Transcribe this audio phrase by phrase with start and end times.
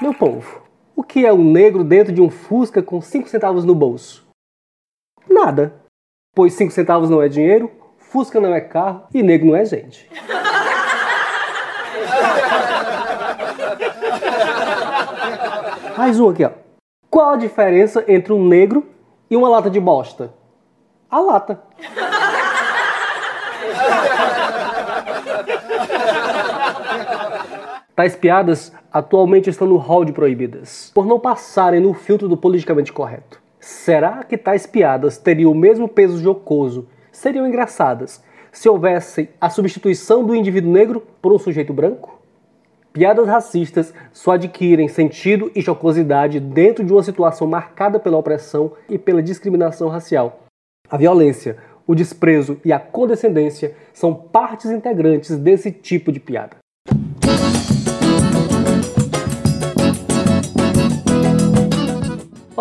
[0.00, 0.62] Meu povo,
[0.96, 4.26] o que é um negro dentro de um Fusca com 5 centavos no bolso?
[5.28, 5.74] Nada.
[6.34, 10.08] Pois 5 centavos não é dinheiro, Fusca não é carro e negro não é gente.
[15.98, 16.50] Mais um aqui, ó.
[17.10, 18.88] Qual a diferença entre um negro
[19.28, 20.32] e uma lata de bosta?
[21.10, 21.62] A lata.
[28.00, 32.94] Tais piadas atualmente estão no hall de proibidas, por não passarem no filtro do politicamente
[32.94, 33.38] correto.
[33.60, 40.24] Será que tais piadas teriam o mesmo peso jocoso, seriam engraçadas, se houvesse a substituição
[40.24, 42.18] do indivíduo negro por um sujeito branco?
[42.90, 48.96] Piadas racistas só adquirem sentido e jocosidade dentro de uma situação marcada pela opressão e
[48.96, 50.44] pela discriminação racial.
[50.88, 56.59] A violência, o desprezo e a condescendência são partes integrantes desse tipo de piada.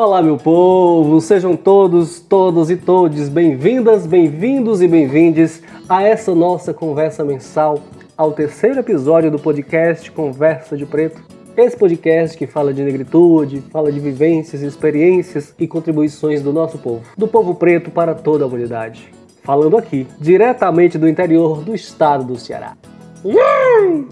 [0.01, 1.19] Olá, meu povo!
[1.19, 7.81] Sejam todos, todos e todes bem-vindas, bem-vindos e bem-vindes a essa nossa conversa mensal,
[8.15, 11.21] ao terceiro episódio do podcast Conversa de Preto.
[11.57, 17.03] Esse podcast que fala de negritude, fala de vivências, experiências e contribuições do nosso povo,
[17.17, 19.11] do povo preto para toda a humanidade.
[19.43, 22.77] Falando aqui, diretamente do interior do estado do Ceará.
[23.25, 24.05] Yeah!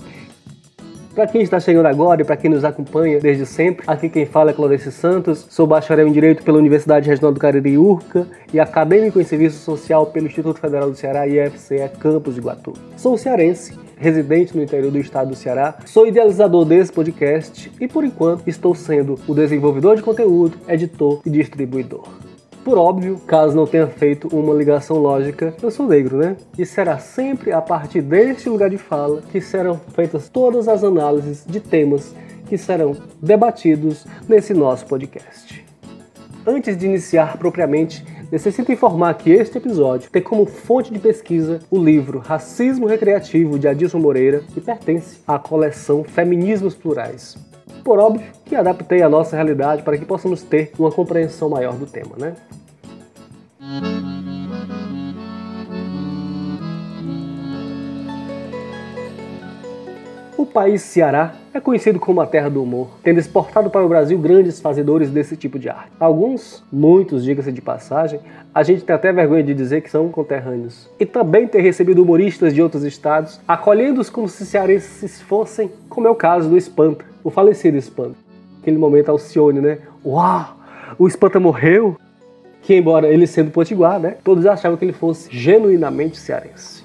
[1.18, 4.52] Para quem está chegando agora e para quem nos acompanha desde sempre, aqui quem fala
[4.52, 9.20] é Claudece Santos, sou bacharel em Direito pela Universidade Regional do Cariri URCA e acadêmico
[9.20, 12.74] em Serviço Social pelo Instituto Federal do Ceará IFCE Campus de Iguatu.
[12.96, 18.04] Sou cearense, residente no interior do estado do Ceará, sou idealizador desse podcast e por
[18.04, 22.27] enquanto estou sendo o desenvolvedor de conteúdo, editor e distribuidor.
[22.68, 26.36] Por óbvio, caso não tenha feito uma ligação lógica, eu sou negro, né?
[26.58, 31.46] E será sempre a partir deste lugar de fala que serão feitas todas as análises
[31.48, 32.14] de temas
[32.46, 35.66] que serão debatidos nesse nosso podcast.
[36.46, 41.82] Antes de iniciar propriamente, necessito informar que este episódio tem como fonte de pesquisa o
[41.82, 47.38] livro Racismo Recreativo de Adilson Moreira, que pertence à coleção Feminismos Plurais.
[47.82, 51.86] Por óbvio que adaptei a nossa realidade para que possamos ter uma compreensão maior do
[51.86, 52.36] tema, né?
[60.38, 64.18] O país Ceará é conhecido como a terra do humor, tendo exportado para o Brasil
[64.18, 65.92] grandes fazedores desse tipo de arte.
[66.00, 68.22] Alguns, muitos, diga-se de passagem,
[68.56, 70.90] a gente tem até vergonha de dizer que são conterrâneos.
[70.98, 76.10] E também ter recebido humoristas de outros estados, acolhendo-os como se cearenses fossem, como é
[76.10, 78.16] o caso do Espanta, o falecido Espanta.
[78.62, 79.80] Aquele momento Alcione, né?
[80.06, 80.56] Uau!
[80.98, 81.98] O Espanta morreu?
[82.68, 84.18] Que embora ele sendo potiguar, né?
[84.26, 86.84] Todos achavam que ele fosse genuinamente cearense.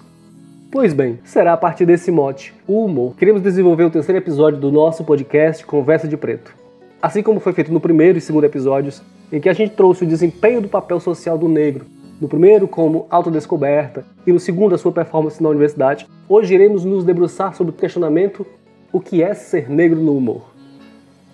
[0.70, 3.16] Pois bem, será a partir desse mote, o humor.
[3.16, 6.54] Queremos desenvolver o terceiro episódio do nosso podcast Conversa de Preto.
[7.02, 10.06] Assim como foi feito no primeiro e segundo episódios, em que a gente trouxe o
[10.06, 11.84] desempenho do papel social do negro,
[12.20, 17.04] no primeiro como autodescoberta e no segundo a sua performance na universidade, hoje iremos nos
[17.04, 18.46] debruçar sobre o questionamento
[18.92, 20.51] o que é ser negro no humor.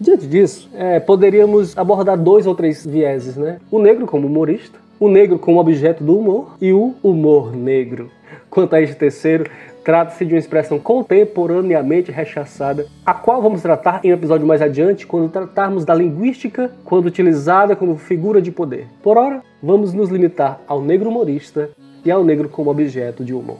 [0.01, 3.59] Diante disso, é, poderíamos abordar dois ou três vieses, né?
[3.71, 8.09] O negro como humorista, o negro como objeto do humor e o humor negro.
[8.49, 9.51] Quanto a este terceiro,
[9.85, 15.07] trata-se de uma expressão contemporaneamente rechaçada, a qual vamos tratar em um episódio mais adiante,
[15.07, 18.87] quando tratarmos da linguística quando utilizada como figura de poder.
[19.03, 21.71] Por ora, vamos nos limitar ao negro humorista
[22.05, 23.59] e ao negro como objeto de humor.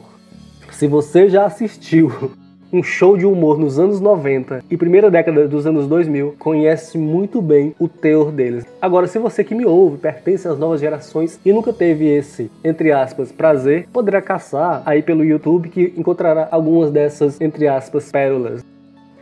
[0.71, 2.31] Se você já assistiu
[2.71, 7.41] um show de humor nos anos 90 e primeira década dos anos 2000, conhece muito
[7.41, 8.65] bem o teor deles.
[8.79, 12.91] Agora, se você que me ouve pertence às novas gerações e nunca teve esse, entre
[12.91, 18.63] aspas, prazer, poderá caçar aí pelo YouTube que encontrará algumas dessas, entre aspas, pérolas.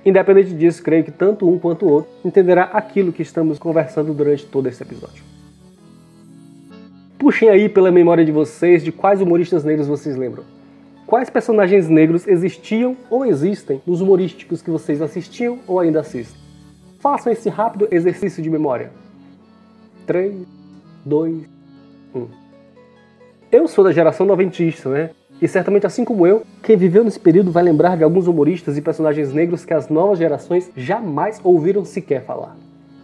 [0.06, 4.46] Independente disso, creio que tanto um quanto o outro entenderá aquilo que estamos conversando durante
[4.46, 5.24] todo esse episódio.
[7.18, 10.57] Puxem aí pela memória de vocês de quais humoristas negros vocês lembram.
[11.08, 16.38] Quais personagens negros existiam ou existem nos humorísticos que vocês assistiam ou ainda assistem?
[17.00, 18.92] Façam esse rápido exercício de memória.
[20.06, 20.36] 3,
[21.06, 21.50] 2,
[22.14, 22.28] 1.
[23.50, 25.12] Eu sou da geração noventista, né?
[25.42, 28.82] E certamente, assim como eu, quem viveu nesse período vai lembrar de alguns humoristas e
[28.82, 32.58] personagens negros que as novas gerações jamais ouviram sequer falar.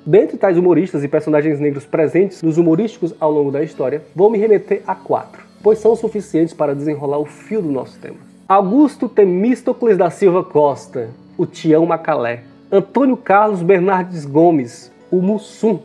[0.05, 4.37] Dentre tais humoristas e personagens negros presentes nos humorísticos ao longo da história, vou me
[4.37, 8.17] remeter a quatro pois são suficientes para desenrolar o fio do nosso tema.
[8.47, 12.43] Augusto Temístocles da Silva Costa, o Tião Macalé.
[12.69, 15.79] Antônio Carlos Bernardes Gomes, o Mussum.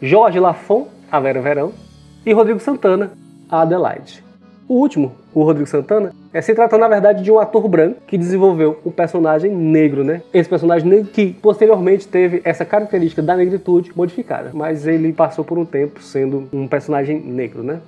[0.00, 1.72] Jorge Lafon, a Vera Verão.
[2.24, 3.10] E Rodrigo Santana,
[3.50, 4.22] a Adelaide.
[4.68, 8.18] O último, o Rodrigo Santana, é se tratando na verdade de um ator branco que
[8.18, 10.20] desenvolveu um personagem negro, né?
[10.32, 15.58] Esse personagem negro que posteriormente teve essa característica da negritude modificada, mas ele passou por
[15.58, 17.80] um tempo sendo um personagem negro, né?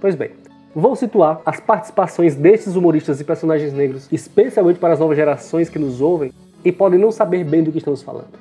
[0.00, 0.30] Pois bem,
[0.74, 5.78] Vou situar as participações desses humoristas e personagens negros, especialmente para as novas gerações que
[5.78, 6.32] nos ouvem
[6.64, 8.38] e podem não saber bem do que estamos falando.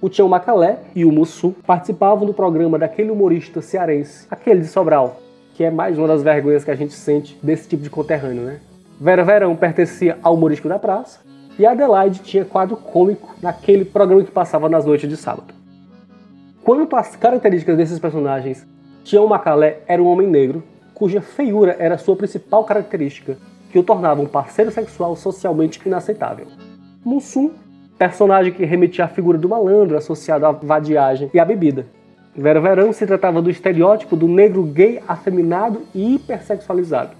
[0.00, 5.20] O Tião Macalé e o Mussu participavam do programa daquele humorista cearense, aquele de Sobral,
[5.54, 8.60] que é mais uma das vergonhas que a gente sente desse tipo de conterrâneo, né?
[9.00, 11.18] Vera Verão pertencia ao humorístico da praça
[11.58, 15.52] e Adelaide tinha quadro cômico naquele programa que passava nas noites de sábado.
[16.62, 18.64] Quanto às características desses personagens,
[19.02, 20.62] Tião Macalé era um homem negro,
[21.02, 23.36] cuja feiura era sua principal característica,
[23.72, 26.46] que o tornava um parceiro sexual socialmente inaceitável.
[27.04, 27.50] Mussum,
[27.98, 31.86] personagem que remetia à figura do malandro associado à vadiagem e à bebida,
[32.36, 37.16] Vera Verão se tratava do estereótipo do negro gay afeminado e hipersexualizado.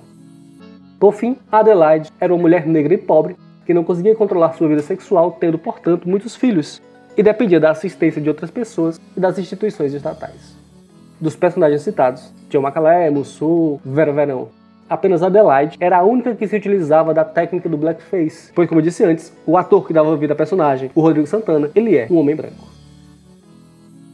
[1.00, 3.34] Por fim, Adelaide era uma mulher negra e pobre
[3.66, 6.80] que não conseguia controlar sua vida sexual, tendo, portanto, muitos filhos,
[7.16, 10.61] e dependia da assistência de outras pessoas e das instituições estatais.
[11.22, 14.48] Dos personagens citados, Tião Macalé, Mussu, Vera Verão,
[14.90, 18.84] apenas Adelaide era a única que se utilizava da técnica do blackface, pois, como eu
[18.84, 22.16] disse antes, o ator que dava vida à personagem, o Rodrigo Santana, ele é um
[22.16, 22.66] homem branco.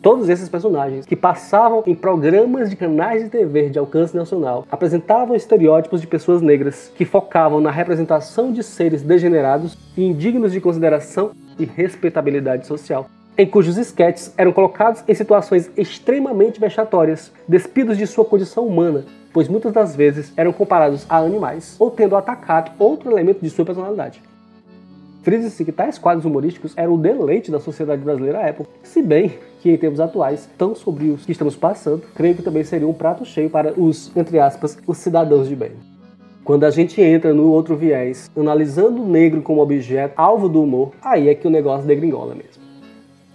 [0.03, 5.35] Todos esses personagens, que passavam em programas de canais de TV de alcance nacional, apresentavam
[5.35, 11.31] estereótipos de pessoas negras que focavam na representação de seres degenerados e indignos de consideração
[11.59, 13.09] e respeitabilidade social,
[13.39, 19.47] em cujos esquetes eram colocados em situações extremamente vexatórias, despidos de sua condição humana, pois
[19.47, 24.21] muitas das vezes eram comparados a animais ou tendo atacado outro elemento de sua personalidade.
[25.23, 29.39] Frise-se que tais quadros humorísticos eram o deleite da sociedade brasileira à época, se bem
[29.61, 33.25] que em tempos atuais, tão sombrios que estamos passando, creio que também seria um prato
[33.25, 35.73] cheio para os, entre aspas, os cidadãos de bem.
[36.43, 40.93] Quando a gente entra no outro viés, analisando o negro como objeto, alvo do humor,
[41.01, 42.68] aí é que o negócio degringola mesmo.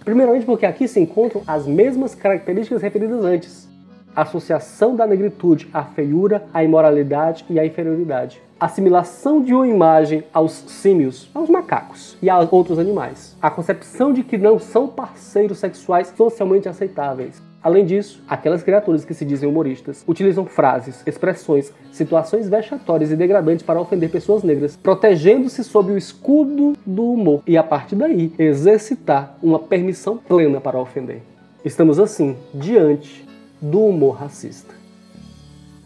[0.04, 3.68] Primeiramente porque aqui se encontram as mesmas características referidas antes.
[4.14, 10.52] Associação da negritude à feiura, à imoralidade e à inferioridade assimilação de uma imagem aos
[10.52, 13.36] símios, aos macacos e a outros animais.
[13.42, 17.42] A concepção de que não são parceiros sexuais socialmente aceitáveis.
[17.64, 23.64] Além disso, aquelas criaturas que se dizem humoristas utilizam frases, expressões, situações vexatórias e degradantes
[23.64, 29.38] para ofender pessoas negras, protegendo-se sob o escudo do humor e, a partir daí, exercitar
[29.42, 31.22] uma permissão plena para ofender.
[31.64, 33.26] Estamos, assim, diante
[33.62, 34.74] do humor racista.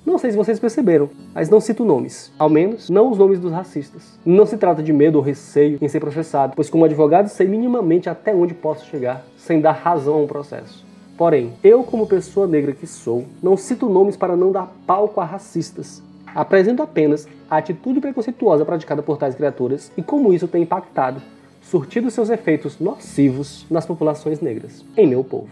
[0.04, 2.32] Não sei se vocês perceberam, mas não cito nomes.
[2.36, 4.19] Ao menos, não os nomes dos racistas.
[4.26, 8.10] Não se trata de medo ou receio em ser processado, pois como advogado sei minimamente
[8.10, 10.88] até onde posso chegar, sem dar razão a um processo.
[11.19, 15.25] Porém, eu como pessoa negra que sou, não cito nomes para não dar palco a
[15.25, 16.00] racistas.
[16.32, 21.20] Apresento apenas a atitude preconceituosa praticada por tais criaturas e como isso tem impactado,
[21.61, 25.49] surtido seus efeitos nocivos nas populações negras, em meu povo.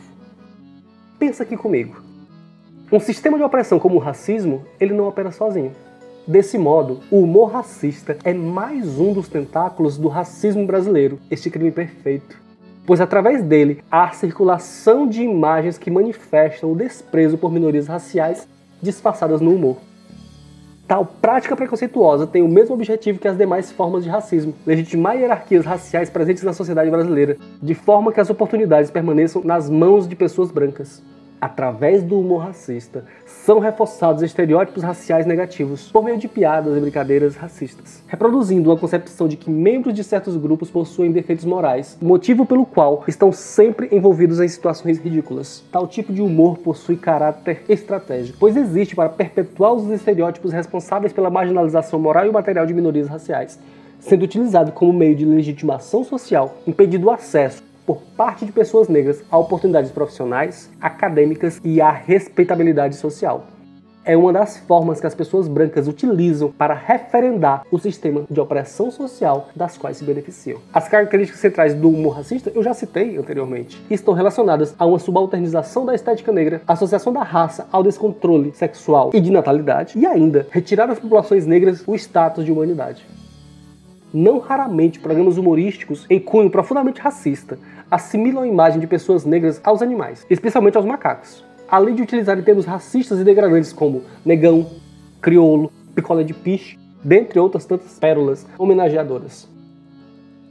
[1.19, 2.01] Pensa aqui comigo.
[2.93, 5.73] Um sistema de opressão como o racismo, ele não opera sozinho.
[6.29, 11.73] Desse modo, o humor racista é mais um dos tentáculos do racismo brasileiro, este crime
[11.73, 12.46] perfeito.
[12.87, 18.49] Pois através dele há a circulação de imagens que manifestam o desprezo por minorias raciais
[18.81, 19.79] disfarçadas no humor.
[20.87, 25.65] Tal prática preconceituosa tem o mesmo objetivo que as demais formas de racismo: legitimar hierarquias
[25.65, 30.53] raciais presentes na sociedade brasileira, de forma que as oportunidades permaneçam nas mãos de pessoas
[30.53, 31.03] brancas
[31.41, 37.37] através do humor racista, são reforçados estereótipos raciais negativos por meio de piadas e brincadeiras
[37.37, 42.65] racistas, reproduzindo uma concepção de que membros de certos grupos possuem defeitos morais, motivo pelo
[42.65, 45.63] qual estão sempre envolvidos em situações ridículas.
[45.71, 51.31] Tal tipo de humor possui caráter estratégico, pois existe para perpetuar os estereótipos responsáveis pela
[51.31, 53.59] marginalização moral e material de minorias raciais,
[53.99, 59.23] sendo utilizado como meio de legitimação social, impedindo o acesso por parte de pessoas negras
[59.31, 63.47] a oportunidades profissionais, acadêmicas e a respeitabilidade social.
[64.09, 68.89] É uma das formas que as pessoas brancas utilizam para referendar o sistema de opressão
[68.89, 70.61] social das quais se beneficiam.
[70.73, 75.85] As características centrais do humor racista eu já citei anteriormente estão relacionadas a uma subalternização
[75.85, 80.87] da estética negra, associação da raça ao descontrole sexual e de natalidade e ainda retirar
[80.87, 83.05] das populações negras o status de humanidade.
[84.13, 87.59] Não raramente programas humorísticos em cunho profundamente racista
[87.91, 92.65] assimilam a imagem de pessoas negras aos animais, especialmente aos macacos, além de utilizarem termos
[92.65, 94.67] racistas e degradantes como negão,
[95.21, 99.49] crioulo, picolé de piche, dentre outras tantas pérolas homenageadoras.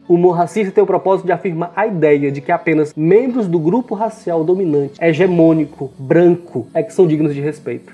[0.07, 3.57] O humor racista tem o propósito de afirmar a ideia de que apenas membros do
[3.57, 7.91] grupo racial dominante, hegemônico, branco, é que são dignos de respeito.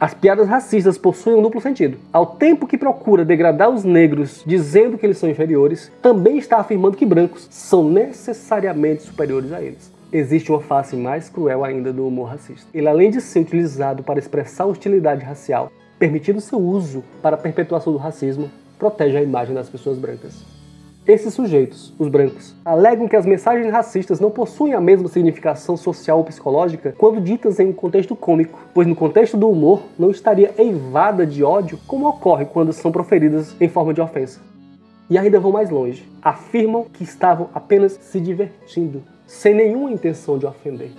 [0.00, 1.98] As piadas racistas possuem um duplo sentido.
[2.10, 6.96] Ao tempo que procura degradar os negros dizendo que eles são inferiores, também está afirmando
[6.96, 9.92] que brancos são necessariamente superiores a eles.
[10.10, 12.66] Existe uma face mais cruel ainda do humor racista.
[12.72, 17.92] Ele, além de ser utilizado para expressar hostilidade racial, permitindo seu uso para a perpetuação
[17.92, 20.59] do racismo, protege a imagem das pessoas brancas.
[21.10, 26.18] Esses sujeitos, os brancos, alegam que as mensagens racistas não possuem a mesma significação social
[26.18, 30.54] ou psicológica quando ditas em um contexto cômico, pois no contexto do humor não estaria
[30.56, 34.40] eivada de ódio como ocorre quando são proferidas em forma de ofensa.
[35.10, 36.08] E ainda vão mais longe.
[36.22, 40.92] Afirmam que estavam apenas se divertindo, sem nenhuma intenção de ofender.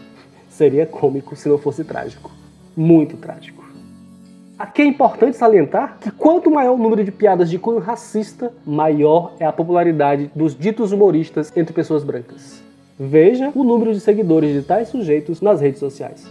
[0.49, 2.29] Seria cômico se não fosse trágico.
[2.75, 3.70] Muito trágico.
[4.61, 9.33] Aqui é importante salientar que quanto maior o número de piadas de cunho racista, maior
[9.39, 12.61] é a popularidade dos ditos humoristas entre pessoas brancas.
[12.99, 16.29] Veja o número de seguidores de tais sujeitos nas redes sociais.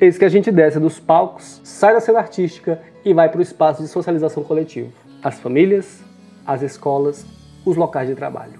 [0.00, 3.42] Eis que a gente desce dos palcos, sai da cena artística e vai para o
[3.42, 4.90] espaço de socialização coletivo.
[5.22, 6.02] As famílias,
[6.44, 7.24] as escolas,
[7.64, 8.58] os locais de trabalho.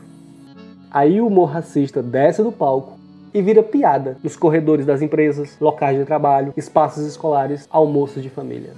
[0.92, 2.97] Aí o humor racista desce do palco
[3.38, 8.72] e vira piada nos corredores das empresas, locais de trabalho, espaços escolares, almoços de família.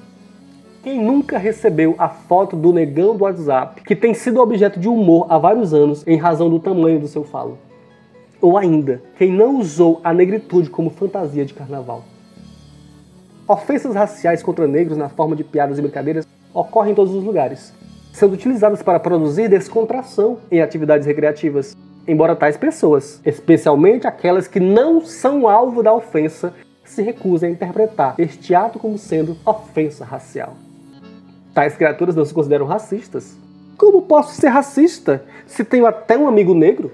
[0.82, 5.26] Quem nunca recebeu a foto do negão do WhatsApp, que tem sido objeto de humor
[5.30, 7.56] há vários anos em razão do tamanho do seu falo?
[8.38, 12.04] Ou ainda, quem não usou a negritude como fantasia de carnaval?
[13.48, 17.72] Ofensas raciais contra negros na forma de piadas e brincadeiras ocorrem em todos os lugares,
[18.12, 21.74] sendo utilizadas para produzir descontração em atividades recreativas,
[22.06, 26.54] embora tais pessoas, especialmente aquelas que não são alvo da ofensa,
[26.84, 30.54] se recusem a interpretar este ato como sendo ofensa racial.
[31.54, 33.36] Tais criaturas não se consideram racistas.
[33.76, 36.92] Como posso ser racista se tenho até um amigo negro?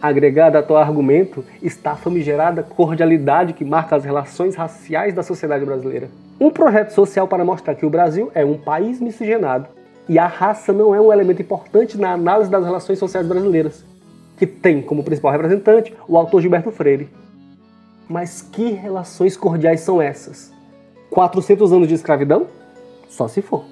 [0.00, 5.64] Agregada a tal argumento está a famigerada cordialidade que marca as relações raciais da sociedade
[5.64, 6.08] brasileira.
[6.40, 9.66] Um projeto social para mostrar que o Brasil é um país miscigenado
[10.08, 13.84] e a raça não é um elemento importante na análise das relações sociais brasileiras,
[14.36, 17.08] que tem como principal representante o autor Gilberto Freire.
[18.08, 20.50] Mas que relações cordiais são essas?
[21.10, 22.46] 400 anos de escravidão?
[23.08, 23.64] Só se for.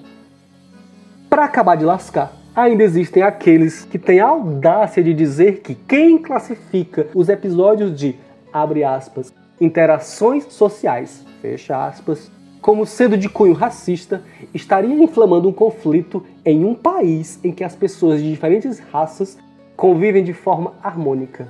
[1.29, 6.17] Para acabar de lascar, ainda existem aqueles que têm a audácia de dizer que quem
[6.17, 8.15] classifica os episódios de,
[8.53, 12.31] abre aspas, interações sociais, fecha aspas,
[12.67, 14.21] como sendo de cunho racista,
[14.53, 19.37] estaria inflamando um conflito em um país em que as pessoas de diferentes raças
[19.77, 21.47] convivem de forma harmônica.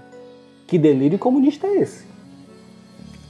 [0.68, 2.06] Que delírio comunista é esse?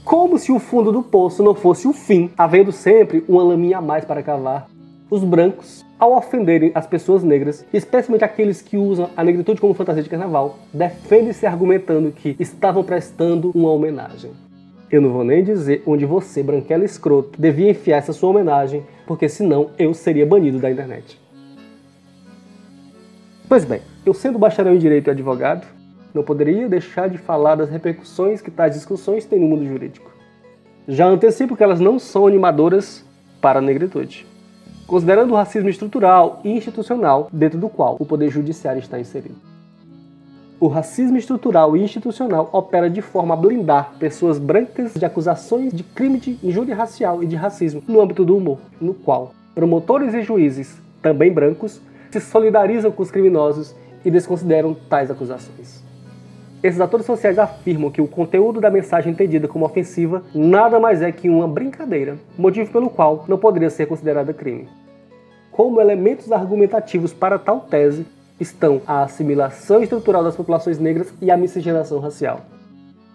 [0.04, 3.82] Como se o fundo do poço não fosse o fim, havendo sempre uma laminha a
[3.82, 4.68] mais para cavar.
[5.10, 10.04] Os brancos, ao ofenderem as pessoas negras, especialmente aqueles que usam a negritude como fantasia
[10.04, 14.32] de carnaval, defendem-se argumentando que estavam prestando uma homenagem.
[14.90, 19.28] Eu não vou nem dizer onde você, branquela escroto, devia enfiar essa sua homenagem, porque
[19.28, 21.20] senão eu seria banido da internet.
[23.50, 25.68] Pois bem, eu sendo bacharel em Direito e advogado,
[26.14, 30.10] não poderia deixar de falar das repercussões que tais discussões têm no mundo jurídico.
[30.88, 33.04] Já antecipo que elas não são animadoras
[33.42, 34.26] para a negritude.
[34.86, 39.47] Considerando o racismo estrutural e institucional dentro do qual o Poder Judiciário está inserido.
[40.60, 45.84] O racismo estrutural e institucional opera de forma a blindar pessoas brancas de acusações de
[45.84, 50.24] crime de injúria racial e de racismo no âmbito do humor, no qual promotores e
[50.24, 55.84] juízes, também brancos, se solidarizam com os criminosos e desconsideram tais acusações.
[56.64, 61.12] Esses atores sociais afirmam que o conteúdo da mensagem entendida como ofensiva nada mais é
[61.12, 64.68] que uma brincadeira, motivo pelo qual não poderia ser considerada crime.
[65.52, 68.08] Como elementos argumentativos para tal tese,
[68.40, 72.42] estão a assimilação estrutural das populações negras e a miscigenação racial.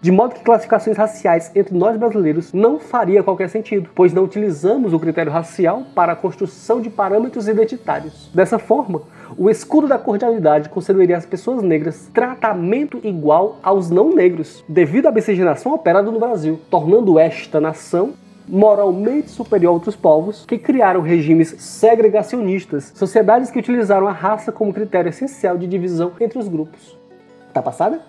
[0.03, 4.91] De modo que classificações raciais entre nós brasileiros não faria qualquer sentido, pois não utilizamos
[4.91, 8.29] o critério racial para a construção de parâmetros identitários.
[8.33, 9.03] Dessa forma,
[9.37, 15.11] o escudo da cordialidade concederia às pessoas negras tratamento igual aos não negros, devido à
[15.11, 18.11] miscigenação operada no Brasil, tornando esta nação
[18.47, 24.73] moralmente superior a outros povos que criaram regimes segregacionistas, sociedades que utilizaram a raça como
[24.73, 26.97] critério essencial de divisão entre os grupos.
[27.53, 28.01] Tá passada?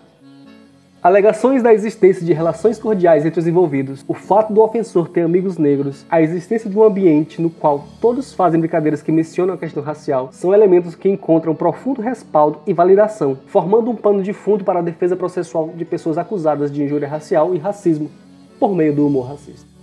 [1.04, 5.58] Alegações da existência de relações cordiais entre os envolvidos, o fato do ofensor ter amigos
[5.58, 9.82] negros, a existência de um ambiente no qual todos fazem brincadeiras que mencionam a questão
[9.82, 14.78] racial, são elementos que encontram profundo respaldo e validação, formando um pano de fundo para
[14.78, 18.10] a defesa processual de pessoas acusadas de injúria racial e racismo,
[18.58, 19.73] por meio do humor racista.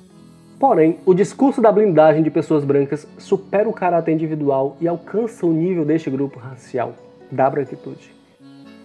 [0.61, 5.51] Porém, o discurso da blindagem de pessoas brancas supera o caráter individual e alcança o
[5.51, 6.93] nível deste grupo racial,
[7.31, 8.13] da branquitude.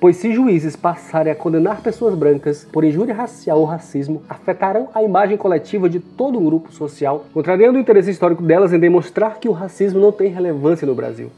[0.00, 5.02] Pois se juízes passarem a condenar pessoas brancas por injúria racial ou racismo, afetarão a
[5.02, 9.46] imagem coletiva de todo um grupo social, contrariando o interesse histórico delas em demonstrar que
[9.46, 11.30] o racismo não tem relevância no Brasil.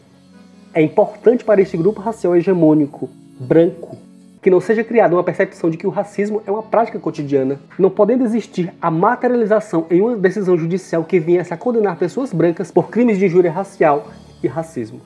[0.72, 3.96] É importante para este grupo racial hegemônico, branco,
[4.40, 7.90] que não seja criada uma percepção de que o racismo é uma prática cotidiana, não
[7.90, 12.88] podendo existir a materialização em uma decisão judicial que viesse a condenar pessoas brancas por
[12.88, 14.08] crimes de injúria racial
[14.42, 15.00] e racismo.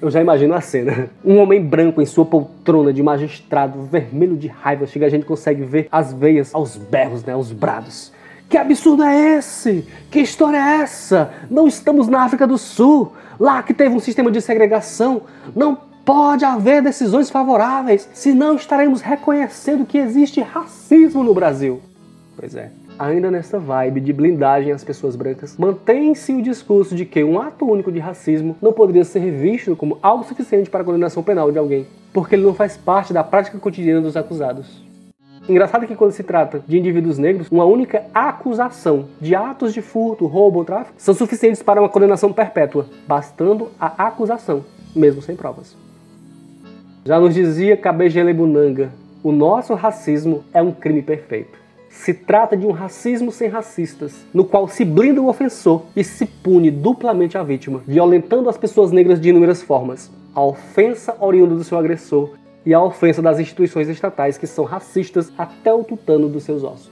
[0.00, 1.08] Eu já imagino a cena.
[1.24, 5.62] Um homem branco em sua poltrona de magistrado, vermelho de raiva, chega a gente consegue
[5.62, 8.12] ver as veias aos berros, né, aos brados.
[8.48, 9.86] Que absurdo é esse?
[10.10, 11.30] Que história é essa?
[11.50, 15.22] Não estamos na África do Sul, lá que teve um sistema de segregação.
[15.54, 15.78] Não
[16.08, 21.82] pode haver decisões favoráveis, senão estaremos reconhecendo que existe racismo no Brasil.
[22.34, 22.70] Pois é.
[22.98, 27.70] Ainda nessa vibe de blindagem às pessoas brancas, mantém-se o discurso de que um ato
[27.70, 31.58] único de racismo não poderia ser visto como algo suficiente para a condenação penal de
[31.58, 34.82] alguém, porque ele não faz parte da prática cotidiana dos acusados.
[35.46, 40.24] Engraçado que quando se trata de indivíduos negros, uma única acusação de atos de furto,
[40.24, 44.64] roubo ou tráfico são suficientes para uma condenação perpétua, bastando a acusação,
[44.96, 45.87] mesmo sem provas.
[47.08, 48.90] Já nos dizia Kabengele Bunanga,
[49.24, 51.58] o nosso racismo é um crime perfeito.
[51.88, 56.26] Se trata de um racismo sem racistas, no qual se blinda o ofensor e se
[56.26, 60.10] pune duplamente a vítima, violentando as pessoas negras de inúmeras formas.
[60.34, 62.34] A ofensa oriunda do seu agressor
[62.66, 66.90] e a ofensa das instituições estatais que são racistas até o tutano dos seus ossos.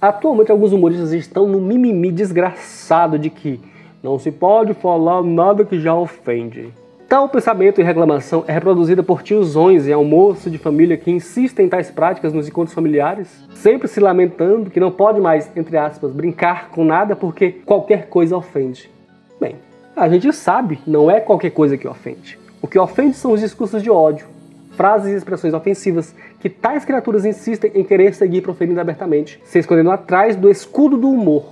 [0.00, 3.60] Atualmente, alguns humoristas estão no mimimi desgraçado de que
[4.02, 6.81] não se pode falar nada que já ofende.
[7.12, 11.68] Tal pensamento e reclamação é reproduzida por tiozões em almoço de família que insistem em
[11.68, 16.70] tais práticas nos encontros familiares, sempre se lamentando que não pode mais, entre aspas, brincar
[16.70, 18.90] com nada porque qualquer coisa ofende.
[19.38, 19.56] Bem,
[19.94, 22.38] a gente sabe, não é qualquer coisa que ofende.
[22.62, 24.26] O que ofende são os discursos de ódio,
[24.70, 29.90] frases e expressões ofensivas que tais criaturas insistem em querer seguir proferindo abertamente, se escondendo
[29.90, 31.44] atrás do escudo do humor,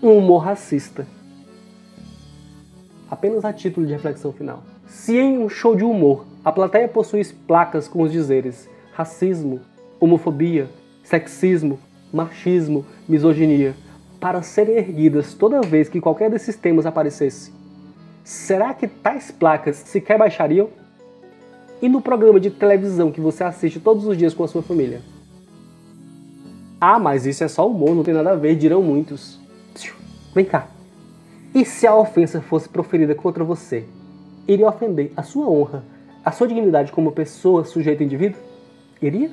[0.00, 1.04] um humor racista.
[3.10, 4.62] Apenas a título de reflexão final.
[4.92, 9.58] Se em um show de humor a plateia possui placas com os dizeres racismo,
[9.98, 10.68] homofobia,
[11.02, 11.78] sexismo,
[12.12, 13.74] machismo, misoginia,
[14.20, 17.50] para serem erguidas toda vez que qualquer desses temas aparecesse,
[18.22, 20.68] será que tais placas sequer baixariam?
[21.80, 25.00] E no programa de televisão que você assiste todos os dias com a sua família?
[26.78, 29.40] Ah, mas isso é só humor, não tem nada a ver, dirão muitos.
[30.34, 30.68] Vem cá.
[31.54, 33.86] E se a ofensa fosse proferida contra você?
[34.46, 35.84] Iria ofender a sua honra,
[36.24, 38.40] a sua dignidade como pessoa, sujeito indivíduo?
[39.00, 39.30] Iria?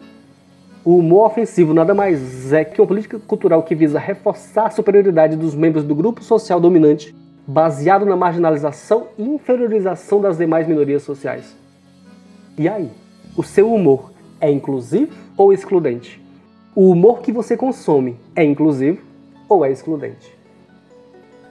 [0.84, 5.36] O humor ofensivo nada mais é que uma política cultural que visa reforçar a superioridade
[5.36, 7.14] dos membros do grupo social dominante,
[7.46, 11.56] baseado na marginalização e inferiorização das demais minorias sociais.
[12.58, 12.90] E aí,
[13.36, 16.22] o seu humor é inclusivo ou excludente?
[16.74, 19.02] O humor que você consome é inclusivo
[19.50, 20.39] ou é excludente?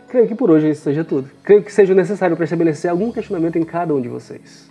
[0.08, 1.28] Creio que por hoje isso seja tudo.
[1.42, 4.66] Creio que seja necessário para estabelecer algum questionamento em cada um de vocês.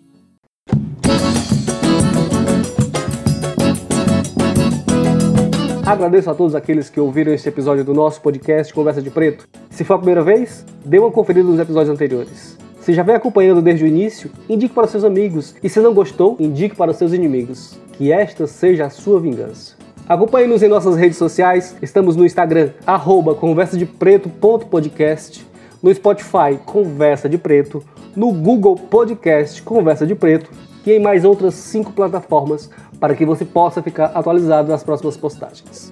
[5.85, 9.47] Agradeço a todos aqueles que ouviram este episódio do nosso podcast Conversa de Preto.
[9.69, 12.57] Se for a primeira vez, dê uma conferida nos episódios anteriores.
[12.81, 15.55] Se já vem acompanhando desde o início, indique para seus amigos.
[15.61, 17.79] E se não gostou, indique para seus inimigos.
[17.93, 19.76] Que esta seja a sua vingança.
[20.07, 21.75] Acompanhe-nos em nossas redes sociais.
[21.81, 25.45] Estamos no Instagram, arroba conversadepreto.podcast,
[25.83, 27.83] no Spotify, Conversa de Preto,
[28.15, 30.49] no Google Podcast Conversa de Preto
[30.85, 32.69] e em mais outras cinco plataformas
[33.01, 35.91] para que você possa ficar atualizado nas próximas postagens.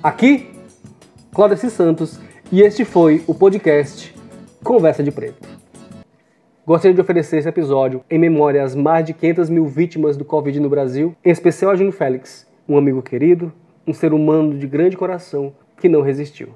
[0.00, 0.50] Aqui,
[1.34, 2.20] Cláudio Santos
[2.52, 4.14] e este foi o podcast
[4.62, 5.48] Conversa de Preto.
[6.64, 10.60] Gostaria de oferecer esse episódio em memória às mais de 500 mil vítimas do Covid
[10.60, 13.52] no Brasil, em especial a Júnior Félix, um amigo querido,
[13.84, 16.54] um ser humano de grande coração que não resistiu.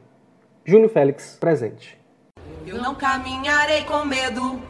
[0.65, 1.99] Júnior Félix, presente.
[2.65, 4.63] Eu não caminharei com medo,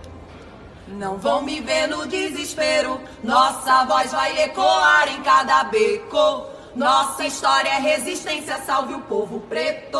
[0.89, 2.99] não vão me ver no desespero.
[3.23, 6.47] Nossa voz vai ecoar em cada beco.
[6.75, 9.99] Nossa história é resistência, salve o povo preto.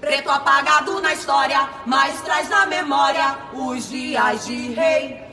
[0.00, 5.25] Preto apagado na história, mas traz na memória os dias de rei.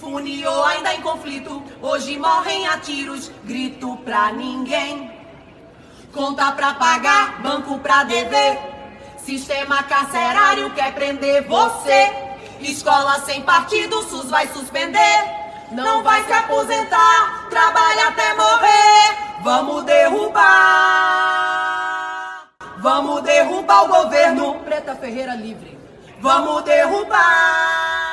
[0.00, 5.10] Funiô ainda em conflito, hoje morrem a tiros, grito pra ninguém.
[6.12, 8.58] Conta pra pagar, banco pra dever.
[9.18, 12.12] Sistema carcerário quer prender você.
[12.60, 15.44] Escola sem partido, SUS vai suspender.
[15.72, 19.42] Não vai se aposentar, trabalha até morrer.
[19.42, 20.44] Vamos derrubar.
[22.78, 24.60] Vamos derrubar o governo.
[24.60, 25.78] Preta Ferreira livre.
[26.20, 28.03] Vamos derrubar.